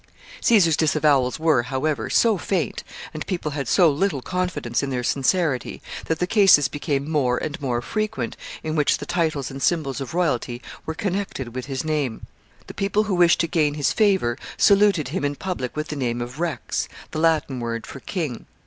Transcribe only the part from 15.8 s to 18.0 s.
the name of Rex, the Latin word for